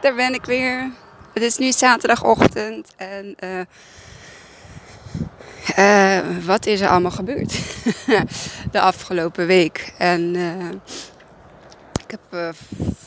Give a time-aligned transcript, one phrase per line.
[0.00, 0.90] daar ben ik weer.
[1.34, 3.36] Het is nu zaterdagochtend en
[5.78, 7.58] uh, wat is er allemaal gebeurd
[8.72, 9.92] de afgelopen week?
[9.98, 10.68] En uh,
[12.06, 12.54] ik heb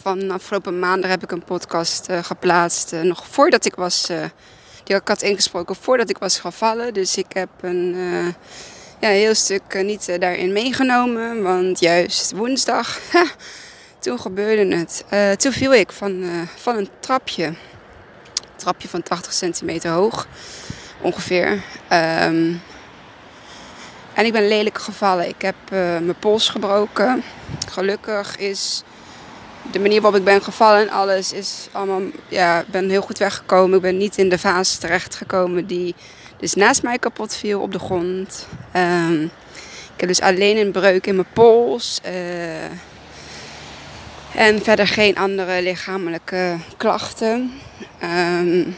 [0.02, 4.06] van afgelopen maandag heb ik een podcast geplaatst, nog voordat ik was,
[4.84, 6.94] die ik had ingesproken voordat ik was gevallen.
[6.94, 7.96] Dus ik heb een
[9.00, 13.00] ja, heel stuk niet daarin meegenomen, want juist woensdag,
[14.02, 15.06] toen gebeurde het.
[15.40, 16.24] toen viel ik van,
[16.56, 17.56] van een trapje, een
[18.56, 20.28] trapje van 80 centimeter hoog
[21.02, 21.52] ongeveer.
[21.92, 22.62] Um,
[24.14, 25.28] en ik ben lelijk gevallen.
[25.28, 27.24] Ik heb uh, mijn pols gebroken.
[27.70, 28.84] Gelukkig is
[29.72, 33.76] de manier waarop ik ben gevallen en alles is allemaal, ja, ben heel goed weggekomen.
[33.76, 35.96] Ik ben niet in de fase terechtgekomen die
[36.38, 38.48] dus naast mij kapot viel op de grond.
[38.76, 39.24] Um,
[39.94, 42.00] ik heb dus alleen een breuk in mijn pols.
[44.36, 47.52] En verder geen andere lichamelijke klachten.
[48.40, 48.76] Um,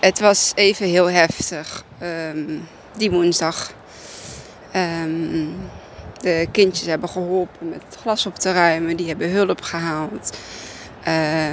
[0.00, 3.72] het was even heel heftig um, die woensdag.
[4.76, 5.56] Um,
[6.20, 8.96] de kindjes hebben geholpen met het glas op te ruimen.
[8.96, 10.36] Die hebben hulp gehaald.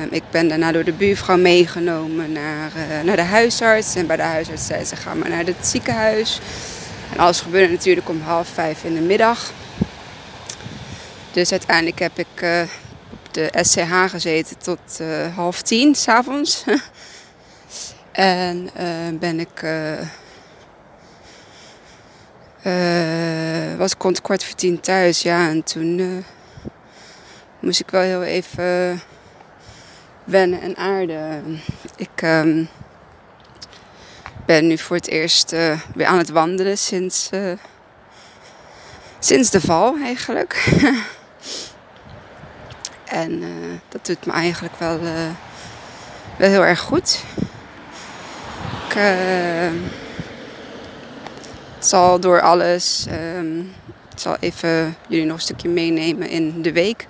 [0.10, 3.96] Ik ben daarna door de buurvrouw meegenomen naar, uh, naar de huisarts.
[3.96, 6.40] En bij de huisarts zei ze, ga maar naar het ziekenhuis.
[7.14, 9.52] En alles gebeurde natuurlijk om half vijf in de middag.
[11.32, 12.62] Dus uiteindelijk heb ik uh,
[13.12, 15.00] op de SCH gezeten tot
[15.36, 16.64] half tien s'avonds.
[18.12, 19.66] En uh, ben ik.
[23.78, 25.50] Was ik kwart voor tien thuis, ja.
[25.50, 26.24] En toen
[27.60, 29.02] moest ik wel heel even
[30.24, 31.60] wennen en aarden.
[31.96, 32.70] Ik um,
[34.46, 35.52] ben nu voor het eerst
[35.96, 37.30] weer aan het wandelen sinds,
[39.20, 40.64] sinds de val eigenlijk.
[43.06, 43.44] en
[43.90, 45.00] dat doet me eigenlijk wel,
[46.38, 47.24] wel heel erg goed
[48.92, 49.72] ik uh,
[51.80, 53.06] zal door alles.
[54.14, 57.06] Ik zal even jullie nog een stukje meenemen in de week.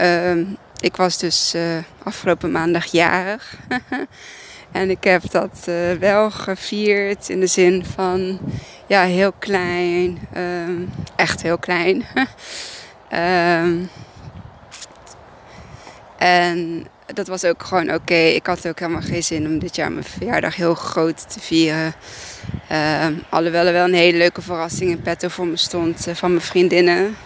[0.00, 1.62] Um, ik was dus uh,
[2.02, 3.56] afgelopen maandag jarig.
[4.72, 8.38] en ik heb dat wel gevierd in de zin van
[8.86, 10.28] ja, heel klein.
[11.16, 12.04] Echt heel klein.
[16.18, 18.14] en dat was ook gewoon oké.
[18.14, 21.94] Ik had ook helemaal geen zin om dit jaar mijn verjaardag heel groot te vieren.
[22.72, 26.30] Uh, alhoewel er wel een hele leuke verrassing in petto voor me stond uh, van
[26.30, 27.16] mijn vriendinnen.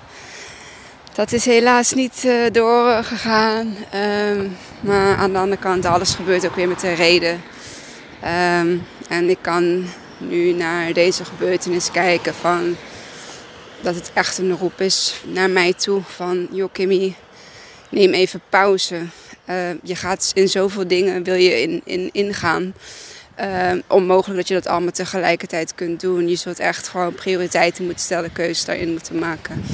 [1.15, 3.77] Dat is helaas niet uh, doorgegaan.
[3.91, 4.47] Ehm,
[4.81, 7.43] maar aan de andere kant, alles gebeurt ook weer met een reden.
[8.23, 8.77] Ehm,
[9.09, 9.85] en ik kan
[10.19, 12.77] nu naar deze gebeurtenis kijken van...
[13.81, 16.49] Dat het echt een roep is naar mij toe van...
[16.51, 17.15] Joh Kimmy,
[17.91, 19.01] neem even pauze.
[19.51, 22.75] Uh, je gaat in zoveel dingen wil je in, in, ingaan.
[23.41, 26.29] Uh, onmogelijk dat je dat allemaal tegelijkertijd kunt doen.
[26.29, 29.65] Je zult echt gewoon prioriteiten moeten stellen, keuzes daarin moeten maken.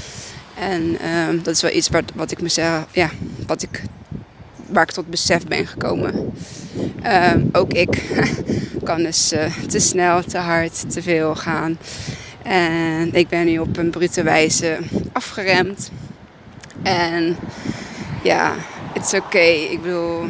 [0.59, 3.11] En uh, dat is wel iets wat, wat ik mezelf, ja,
[3.47, 3.83] wat ik,
[4.67, 6.33] waar ik tot besef ben gekomen.
[7.53, 8.03] Ook ik
[8.85, 9.29] kan dus
[9.69, 11.79] te snel, te hard, te veel gaan.
[12.45, 14.79] En ik ben nu op een brute wijze
[15.13, 15.91] afgeremd.
[16.83, 17.37] En
[18.23, 18.55] ja,
[18.93, 19.39] het is oké.
[19.39, 20.27] Ik bedoel,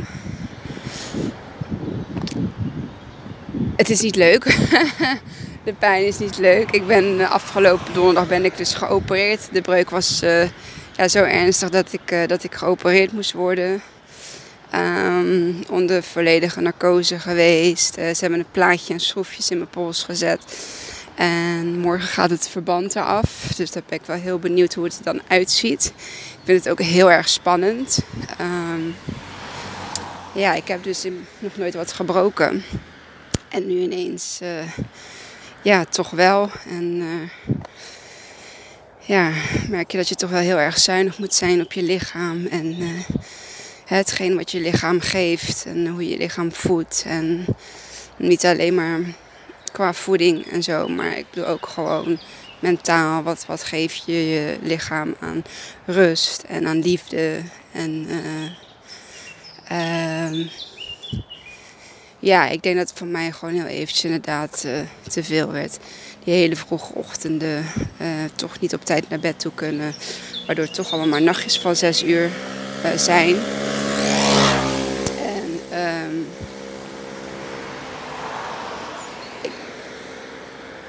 [3.77, 4.45] het is niet leuk.
[5.65, 6.71] de pijn is niet leuk.
[6.71, 9.49] Ik ben uh, afgelopen donderdag ben ik dus geopereerd.
[9.53, 10.43] De breuk was uh,
[10.97, 13.83] ja, zo ernstig dat ik, uh, dat ik geopereerd moest worden.
[14.75, 17.95] Um, onder volledige narcose geweest.
[17.95, 20.41] ze hebben een plaatje en schroefjes in mijn pols gezet.
[21.15, 23.53] En morgen gaat het verband eraf.
[23.57, 25.93] Dus daar ben ik wel heel benieuwd hoe het er dan uitziet.
[25.97, 27.99] Ik vind het ook heel erg spannend.
[28.41, 28.95] Um,
[30.35, 31.05] ja, ik heb dus
[31.39, 32.65] nog nooit wat gebroken.
[33.49, 34.49] En nu ineens, uh,
[35.63, 36.51] ja, toch wel.
[36.69, 37.57] En uh,
[38.99, 39.31] ja,
[39.69, 42.47] merk je dat je toch wel heel erg zuinig moet zijn op je lichaam.
[42.47, 42.89] En uh,
[43.85, 47.05] hetgeen wat je lichaam geeft en hoe je lichaam voedt.
[47.07, 47.45] En
[48.17, 49.01] niet alleen maar
[49.75, 50.89] qua voeding en zo.
[50.89, 52.19] Maar ik bedoel ook gewoon
[52.59, 53.23] mentaal.
[53.23, 55.45] Wat, wat geef je je lichaam aan
[55.85, 57.41] rust en aan liefde.
[57.73, 58.07] En
[59.73, 60.47] uh,
[62.19, 64.73] ja, ik denk dat het voor mij gewoon heel eventjes inderdaad uh,
[65.09, 65.79] te veel werd.
[66.25, 67.65] Die hele vroege ochtenden
[68.01, 69.95] uh, toch niet op tijd naar bed toe kunnen.
[70.47, 72.31] Waardoor het toch allemaal maar nachtjes van zes uur
[72.97, 73.37] zijn.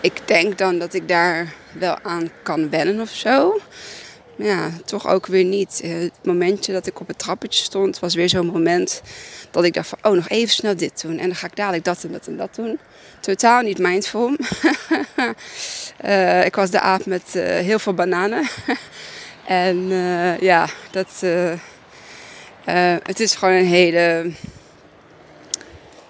[0.06, 3.60] Ik denk dan dat ik daar wel aan kan wennen of zo.
[4.36, 5.80] ja, toch ook weer niet.
[5.84, 9.02] Eh, het momentje dat ik op het trappetje stond, was weer zo'n moment
[9.52, 11.20] dat ik dacht van, oh, nog even snel dit doen.
[11.20, 12.80] En dan ga ik dadelijk dat en dat en dat doen.
[13.20, 14.36] Totaal niet mindful.
[16.06, 18.48] uh, ik was de aap met uh, heel veel bananen.
[19.48, 19.88] en
[20.40, 21.24] ja, dat,
[23.04, 24.32] het is gewoon een hele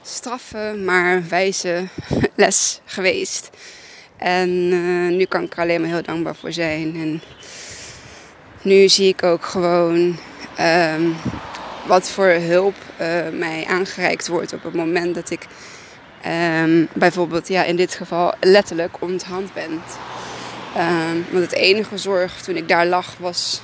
[0.03, 1.88] straffe, maar wijze
[2.36, 3.50] les geweest.
[4.17, 4.69] En
[5.17, 6.95] nu kan ik er alleen maar heel dankbaar voor zijn.
[6.95, 7.21] En
[8.62, 10.17] nu zie ik ook gewoon
[10.59, 11.15] um,
[11.88, 13.07] wat voor hulp uh,
[13.39, 15.47] mij aangereikt wordt op het moment dat ik
[16.63, 19.71] um, bijvoorbeeld ja, in dit geval letterlijk onthand ben.
[20.77, 23.61] Um, want het enige zorg toen ik daar lag was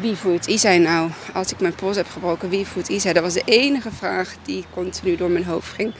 [0.00, 1.10] wie voert Isai nou?
[1.32, 3.14] Als ik mijn pols heb gebroken, wie voert Isai?
[3.14, 5.94] Dat was de enige vraag die continu door mijn hoofd ging.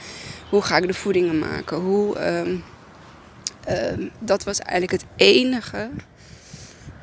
[0.49, 1.77] Hoe ga ik de voedingen maken?
[1.77, 2.63] Hoe, um,
[3.69, 5.89] um, dat was eigenlijk het enige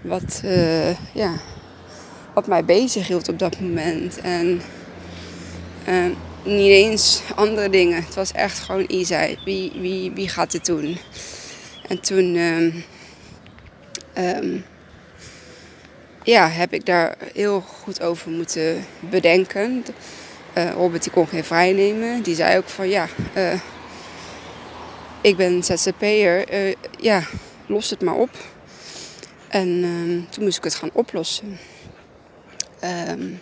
[0.01, 1.33] wat, uh, ja,
[2.47, 4.21] mij bezig hield op dat moment.
[4.21, 4.61] En
[5.89, 6.05] uh,
[6.45, 8.05] niet eens andere dingen.
[8.05, 9.39] Het was echt gewoon Isai.
[9.45, 10.99] Wie, wie, wie gaat dit doen?
[11.89, 12.37] En toen
[16.25, 19.85] ja, heb ik daar heel goed over moeten bedenken.
[20.59, 22.23] Uh, Robert die kon geen vrijnemen.
[22.23, 23.61] Die zei ook van ja, uh,
[25.21, 26.67] ik ben ZZP'er.
[26.69, 27.23] Uh, ja,
[27.67, 28.31] los het maar op.
[29.49, 31.59] En um, toen moest ik het gaan oplossen.
[33.09, 33.41] Um,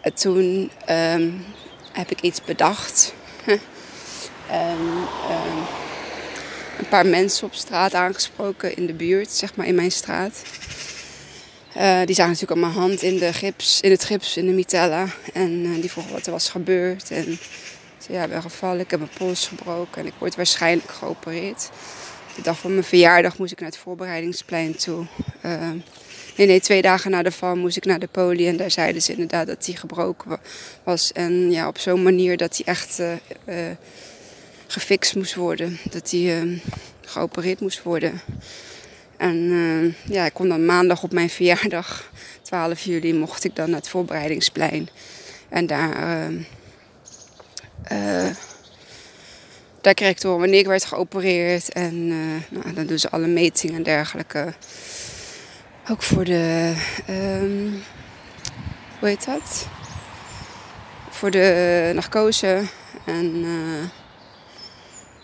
[0.00, 1.44] en toen um,
[1.92, 3.14] heb ik iets bedacht.
[4.46, 4.78] en
[6.78, 10.42] een paar mensen op straat aangesproken in de buurt, zeg maar in mijn straat.
[11.76, 14.52] Uh, die zagen natuurlijk al mijn hand in, de gips, in het gips, in de
[14.52, 15.06] mitella.
[15.32, 17.10] En uh, die vroegen wat er was gebeurd.
[17.10, 17.38] En
[17.98, 21.70] zei, ja, ik ben gevallen, ik heb mijn pols gebroken en ik word waarschijnlijk geopereerd.
[22.36, 25.06] De dag van mijn verjaardag moest ik naar het voorbereidingsplein toe.
[25.44, 25.70] Uh,
[26.36, 28.48] nee, nee, twee dagen na de val moest ik naar de poli.
[28.48, 30.38] En daar zeiden ze inderdaad dat hij gebroken
[30.82, 31.12] was.
[31.12, 33.00] En ja, op zo'n manier dat hij echt
[34.66, 35.78] gefixt moest worden.
[35.90, 36.60] Dat hij
[37.00, 38.20] geopereerd moest worden.
[39.16, 42.10] En uh, ja, ik kon dan maandag op mijn verjaardag,
[42.42, 44.88] 12 juli, mocht ik dan naar het voorbereidingsplein.
[45.48, 46.38] En daar, uh,
[47.92, 48.30] uh,
[49.80, 51.72] daar kreeg ik door wanneer ik werd geopereerd.
[51.72, 52.08] En
[52.48, 54.54] nou, dan doen ze alle metingen en dergelijke.
[55.90, 56.74] Ook voor de,
[57.10, 57.82] um,
[58.98, 59.68] hoe heet dat?
[61.10, 62.62] Voor de narcose.
[63.04, 63.44] En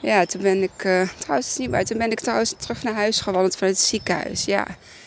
[0.01, 2.95] ja, toen ben ik, uh, trouwens het niet waar, toen ben ik trouwens terug naar
[2.95, 4.45] huis gewandeld vanuit het ziekenhuis.
[4.45, 4.67] Ja,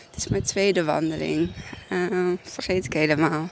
[0.09, 1.51] het is mijn tweede wandeling.
[1.89, 3.49] Uh, vergeet ik helemaal.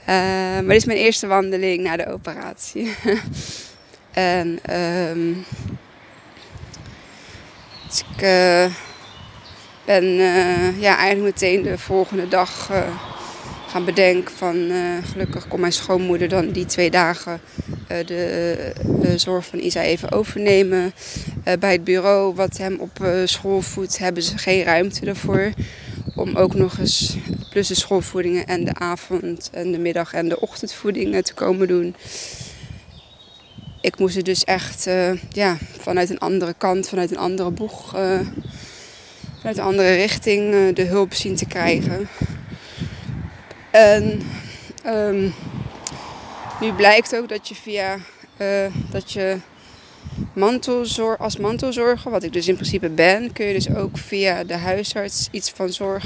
[0.00, 0.06] Uh,
[0.54, 2.94] maar dit is mijn eerste wandeling na de operatie.
[4.12, 5.44] en um,
[7.86, 8.16] dus ik
[9.84, 10.04] ben
[10.78, 12.70] ja, eigenlijk meteen de volgende dag
[13.68, 14.70] gaan bedenken van
[15.12, 17.40] gelukkig kon mijn schoonmoeder dan die twee dagen
[17.88, 20.92] de, de, zorg van Isa even overnemen.
[21.44, 25.52] Uh, bij het bureau wat hem op school voedt hebben ze geen ruimte ervoor.
[26.14, 27.16] Om ook nog eens
[27.50, 31.94] plus de schoolvoedingen en de avond en de middag en de ochtendvoedingen te komen doen.
[33.80, 34.88] Ik moest er dus echt
[35.32, 37.90] ja, vanuit een andere kant, vanuit een andere boeg,
[39.38, 42.08] vanuit een andere richting de hulp zien te krijgen.
[43.70, 44.22] En
[44.86, 45.34] um,
[46.60, 47.98] nu blijkt ook dat je via
[48.40, 49.36] uh, dat je
[50.32, 54.56] mantelzorg, als mantelzorger, wat ik dus in principe ben, kun je dus ook via de
[54.56, 56.04] huisarts iets van zorg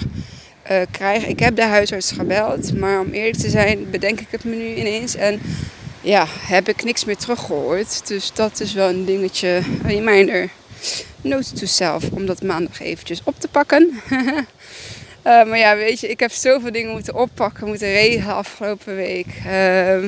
[0.71, 1.29] uh, krijgen.
[1.29, 4.75] Ik heb de huisarts gebeld, maar om eerlijk te zijn, bedenk ik het me nu
[4.75, 5.15] ineens.
[5.15, 5.41] En
[6.01, 8.09] ja, heb ik niks meer teruggehoord.
[8.09, 10.51] Dus dat is wel een dingetje, reminder.
[11.21, 14.01] Note to self, om dat maandag eventjes op te pakken.
[15.27, 19.27] Uh, maar ja, weet je, ik heb zoveel dingen moeten oppakken, moeten regelen afgelopen week.
[19.47, 20.05] Uh,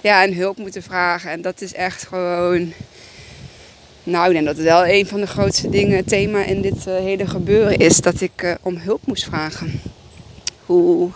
[0.00, 1.30] ja, en hulp moeten vragen.
[1.30, 2.72] En dat is echt gewoon.
[4.02, 6.94] Nou, ik denk dat het wel een van de grootste dingen, thema in dit uh,
[6.94, 8.00] hele gebeuren is.
[8.00, 9.80] Dat ik uh, om hulp moest vragen.
[10.66, 11.10] Hoe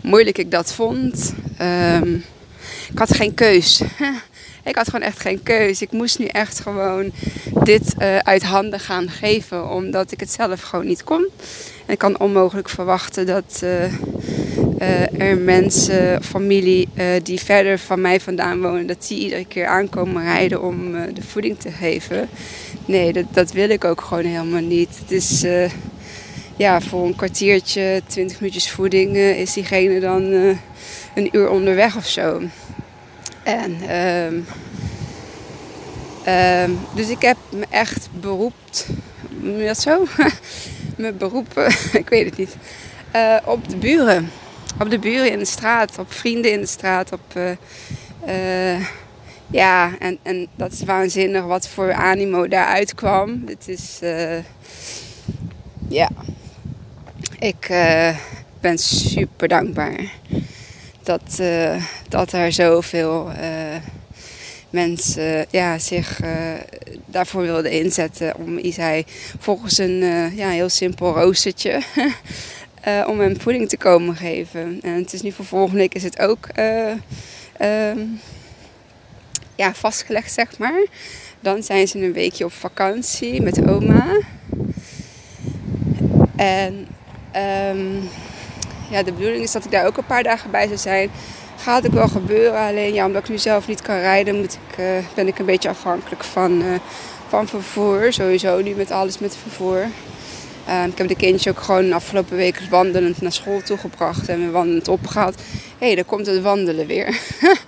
[0.00, 1.34] moeilijk ik dat vond.
[1.62, 2.24] Um,
[2.92, 3.80] ik had geen keus.
[4.64, 5.82] ik had gewoon echt geen keus.
[5.82, 7.12] Ik moest nu echt gewoon
[7.62, 11.28] dit uit handen gaan geven, omdat ik het zelf gewoon niet kon.
[11.86, 13.84] Ik kan onmogelijk verwachten dat uh,
[14.80, 16.88] uh, er mensen, familie
[17.22, 21.58] die verder van mij vandaan wonen, dat die iedere keer aankomen rijden om de voeding
[21.58, 22.28] te geven.
[22.84, 24.98] Nee, dat, dat wil ik ook gewoon helemaal niet.
[24.98, 25.44] Het is
[26.56, 30.22] ja, voor een kwartiertje, twintig minuutjes voeding is diegene dan
[31.14, 32.40] een uur onderweg of zo.
[33.46, 34.46] En um,
[36.26, 38.86] um, dus ik heb me echt beroept,
[39.40, 40.04] noem dat zo?
[40.96, 41.58] mijn beroep,
[41.92, 42.56] ik weet het niet.
[43.10, 44.30] Eh, op de buren.
[44.80, 47.20] Op de buren in de straat, op vrienden in de straat, op...
[48.26, 48.86] Uh,
[49.50, 53.42] ja, en, en dat is waanzinnig wat voor animo daaruit kwam.
[53.46, 53.98] Het is...
[55.88, 56.08] ja.
[57.38, 57.66] Ik
[58.60, 60.12] ben super dankbaar.
[61.02, 61.42] Dat,
[62.08, 63.30] dat er zoveel
[64.70, 66.30] mensen ja, zich uh,
[67.06, 68.36] daarvoor wilden inzetten.
[68.36, 69.04] Om Isai
[69.38, 71.80] volgens een uh, ja, heel simpel roostertje
[72.88, 74.78] uh, om hem voeding te komen geven.
[74.82, 76.48] En het is nu voor volgende week is het ook
[77.60, 78.20] um,
[79.54, 80.84] ja, vastgelegd, zeg maar.
[81.40, 84.20] Dan zijn ze een weekje op vakantie met oma.
[86.36, 86.86] En
[87.70, 88.08] um,
[88.90, 91.10] ja, de bedoeling is dat ik daar ook een paar dagen bij zou zijn
[91.56, 92.60] gaat ook wel gebeuren.
[92.60, 95.46] Alleen ja, omdat ik nu zelf niet kan rijden, moet ik, uh, ben ik een
[95.46, 96.74] beetje afhankelijk van, uh,
[97.28, 98.12] van vervoer.
[98.12, 99.86] Sowieso nu met alles met vervoer.
[100.68, 104.38] Uh, ik heb de kindjes ook gewoon de afgelopen weken wandelend naar school toegebracht en
[104.38, 105.34] weer wandelend opgehaald.
[105.78, 107.08] Hé, hey, daar komt het wandelen weer.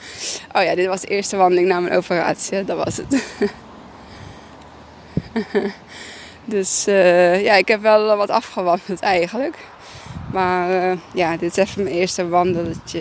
[0.57, 2.65] oh ja, dit was de eerste wandeling na mijn operatie.
[2.65, 3.23] Dat was het.
[6.45, 6.85] dus
[7.45, 9.57] ja, ik heb wel wat afgewandeld eigenlijk.
[10.33, 12.29] Maar uh, ja, dit is even mijn eerste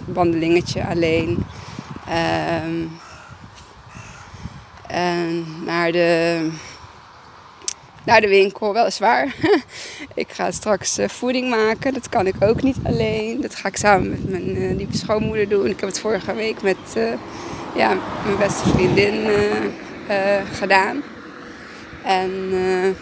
[0.06, 1.46] wandelingetje alleen.
[4.88, 6.50] En naar de,
[8.04, 9.36] naar de winkel, weliswaar.
[10.14, 11.94] ik ga straks uh, voeding maken.
[11.94, 13.42] Dat kan ik ook niet alleen.
[13.42, 15.66] Dat ga ik samen met mijn uh, lieve schoonmoeder doen.
[15.66, 16.78] Ik heb het vorige week met
[17.76, 19.28] ja, mijn beste vriendin
[20.54, 21.04] gedaan.
[22.04, 22.32] En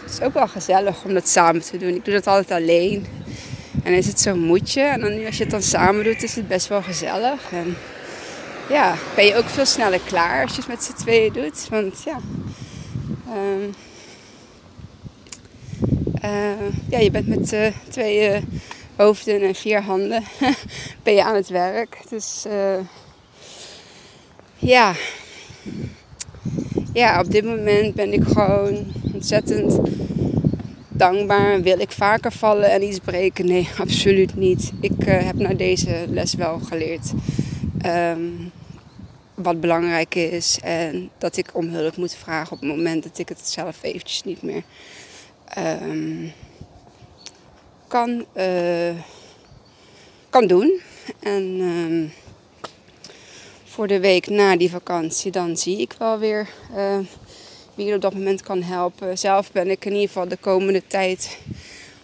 [0.02, 1.94] het is ook wel gezellig om dat samen te doen.
[1.94, 3.06] Ik doe dat altijd alleen.
[3.86, 4.80] En is het zo'n moedje.
[4.80, 7.52] En dan nu als je het dan samen doet, is het best wel gezellig.
[7.52, 7.76] En
[8.68, 11.68] ja, ben je ook veel sneller klaar als je het met z'n tweeën doet.
[11.68, 12.18] Want ja,
[13.34, 13.74] um,
[16.24, 18.38] uh, ja je bent met uh, twee uh,
[18.96, 20.24] hoofden en vier handen
[21.02, 21.98] ben je aan het werk.
[22.08, 22.44] Dus
[24.56, 24.94] ja.
[26.92, 29.78] ja, op dit moment ben ik gewoon ontzettend
[30.98, 31.62] dankbaar.
[31.62, 33.46] Wil ik vaker vallen en iets breken?
[33.46, 34.72] Nee, absoluut niet.
[34.80, 37.12] Ik uh, heb na deze les wel geleerd
[37.86, 38.52] um,
[39.34, 40.58] wat belangrijk is.
[40.62, 44.22] En dat ik om hulp moet vragen op het moment dat ik het zelf eventjes
[44.22, 44.62] niet meer
[45.58, 46.32] um,
[47.88, 48.94] kan, uh,
[50.30, 50.80] kan doen.
[51.20, 52.12] En um,
[53.64, 56.98] voor de week na die vakantie, dan zie ik wel weer uh,
[57.76, 59.18] wie op dat moment kan helpen.
[59.18, 61.38] Zelf ben ik in ieder geval de komende tijd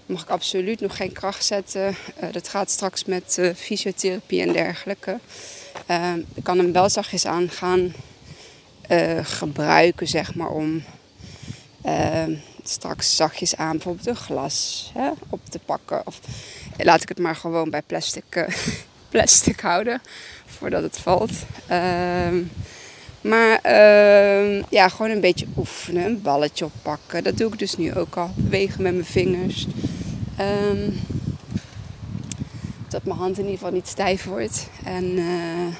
[0.06, 1.96] mag ik absoluut nog geen kracht zetten.
[2.22, 5.18] Uh, dat gaat straks met uh, fysiotherapie en dergelijke.
[5.90, 7.94] Uh, ik kan hem wel zachtjes aan gaan
[9.22, 10.82] gebruiken, zeg maar, om
[12.62, 16.06] straks zachtjes aan bijvoorbeeld een glas hè, op te pakken.
[16.06, 16.20] Of
[16.76, 18.46] laat ik het maar gewoon bij plastic,
[19.08, 20.00] plastic houden
[20.46, 21.32] voordat het valt.
[23.22, 26.04] Ehm, maar uh, ja, gewoon een beetje oefenen.
[26.04, 27.24] Een balletje oppakken.
[27.24, 28.30] Dat doe ik dus nu ook al.
[28.34, 29.66] Bewegen met mijn vingers.
[30.40, 31.00] Um,
[32.88, 34.68] dat mijn hand in ieder geval niet stijf wordt.
[34.84, 35.74] En uh,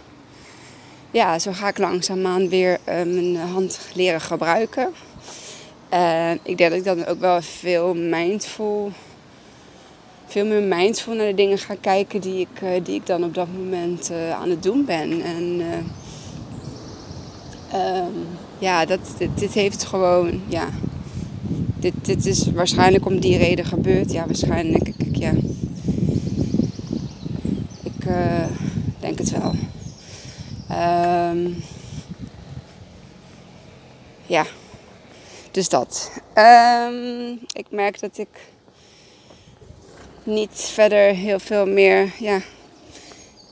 [1.10, 4.92] ja, zo ga ik langzaamaan weer uh, mijn hand leren gebruiken.
[5.88, 8.90] En ik denk dat ik dan ook wel veel mindful...
[10.26, 13.34] Veel meer mindful naar de dingen ga kijken die ik, uh, die ik dan op
[13.34, 15.22] dat moment aan het doen ben.
[15.22, 15.60] En
[17.74, 18.26] Um,
[18.58, 19.00] ja, dat,
[19.34, 20.68] dit, heeft gewoon, ja.
[21.78, 24.12] Dit, dit is waarschijnlijk om die reden gebeurd.
[24.12, 24.88] Ja, waarschijnlijk.
[24.88, 25.32] Ik, ja.
[27.82, 28.44] Ik uh,
[29.00, 29.54] denk het wel.
[31.30, 31.62] Um,
[34.26, 34.46] ja.
[35.50, 36.10] Dus dat.
[36.34, 38.28] Um, ik merk dat ik
[40.24, 42.40] niet verder heel veel meer ja,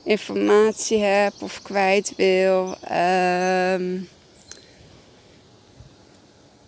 [0.03, 4.07] informatie heb of kwijt wil, um,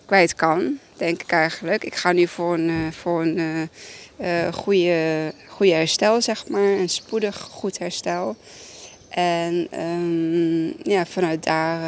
[0.06, 1.84] kwijt kan, denk ik eigenlijk.
[1.84, 3.62] Ik ga nu voor een, uh, voor een uh,
[4.46, 6.72] uh, goede, goede herstel, zeg maar.
[6.72, 8.36] Een spoedig goed herstel.
[9.10, 11.80] En um, ja, vanuit daar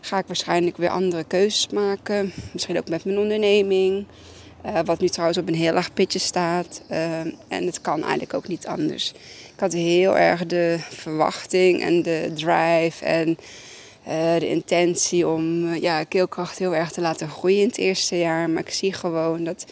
[0.00, 2.32] ga ik waarschijnlijk weer andere keuzes maken.
[2.52, 4.06] Misschien ook met mijn onderneming.
[4.84, 6.82] Wat nu trouwens op een heel laag pitje staat.
[6.90, 9.12] Uh, en het kan eigenlijk ook niet anders.
[9.60, 13.38] Ik had heel erg de verwachting en de drive en
[14.08, 18.50] uh, de intentie om ja, keelkracht heel erg te laten groeien in het eerste jaar.
[18.50, 19.66] Maar ik zie gewoon dat,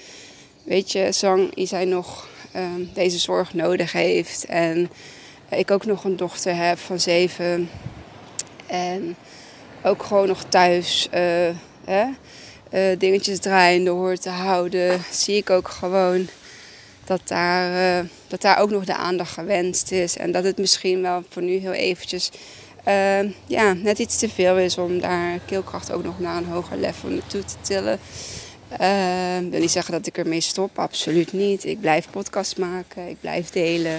[0.64, 4.44] weet je, Zang Isai nog ehm, deze zorg nodig heeft.
[4.44, 4.90] En
[5.48, 7.70] ik ook nog een dochter heb van zeven.
[8.66, 9.16] En
[9.82, 11.08] ook gewoon nog thuis.
[11.10, 12.04] Hè,
[12.72, 16.28] uh, dingetjes draaiende hoort te houden, zie ik ook gewoon
[17.08, 20.16] dat daar, dat daar ook nog de aandacht gewenst is.
[20.16, 22.30] En dat het misschien wel voor nu heel eventjes
[23.46, 27.08] ja, net iets te veel is om daar keelkracht ook nog naar een hoger level
[27.08, 27.98] naartoe te tillen.
[28.80, 31.64] Uh, ik wil niet zeggen dat ik ermee stop, absoluut niet.
[31.64, 33.98] Ik blijf podcast maken, ik blijf delen.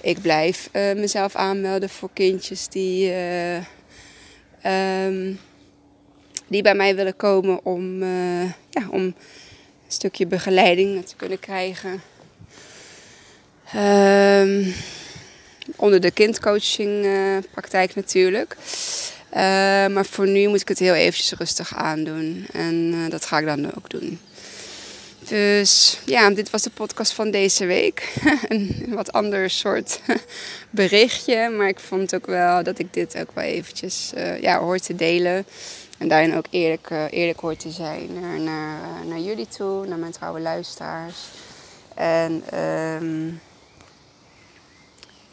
[0.00, 3.12] Ik blijf mezelf aanmelden voor kindjes die,
[5.06, 5.38] um,
[6.46, 8.04] die bij mij willen komen om,
[8.70, 9.14] ja, om een
[9.88, 12.00] stukje begeleiding te kunnen krijgen.
[13.74, 14.74] Um,
[15.76, 18.56] onder de kindcoachingpraktijk natuurlijk.
[19.30, 19.40] Uh,
[19.86, 22.46] maar voor nu moet ik het heel eventjes rustig aandoen.
[22.52, 24.20] En uh, dat ga ik dan ook doen.
[25.28, 28.12] Dus ja, dit was de podcast van deze week.
[28.48, 30.00] een wat ander soort
[30.70, 31.48] berichtje.
[31.48, 35.46] Maar ik vond ook wel dat ik dit ook wel eventjes ja, hoor te delen.
[35.98, 38.08] En daarin ook eerlijk, eerlijk hoor te zijn
[38.44, 41.16] naar, naar, jullie toe, naar mijn trouwe luisteraars.
[41.94, 42.42] En
[43.02, 43.40] um,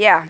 [0.04, 0.24] ja,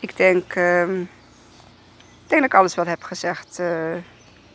[0.00, 3.94] ik denk, ik denk dat ik alles wat heb gezegd uh,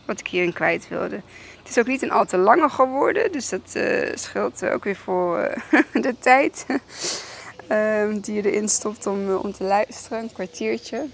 [0.06, 1.22] wat ik hierin kwijt wilde.
[1.58, 4.96] Het is ook niet een al te lange geworden, dus dat uh, scheelt ook weer
[4.96, 6.66] voor eh, de tijd
[7.68, 11.06] ehm, die je erin stopt om, om te luisteren, een kwartiertje.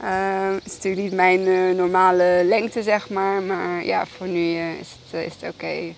[0.00, 4.96] Ehm, het is natuurlijk niet mijn normale lengte, zeg maar, maar ja, voor nu is
[5.10, 5.94] het, het oké.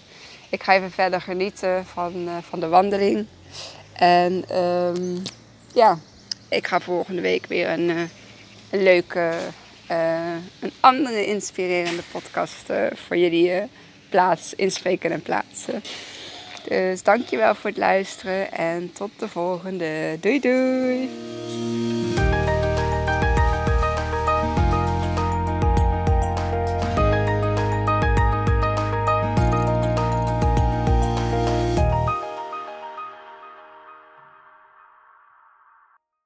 [0.51, 3.27] Ik ga even verder genieten van, van de wandeling.
[3.93, 5.23] En um,
[5.75, 5.99] ja,
[6.49, 8.01] ik ga volgende week weer een, uh,
[8.71, 9.33] een leuke,
[9.91, 13.53] uh, een andere inspirerende podcast uh, voor jullie
[14.09, 15.83] plaats, inspreken en plaatsen.
[16.69, 20.17] Dus dankjewel voor het luisteren en tot de volgende.
[20.21, 21.62] Doei doei!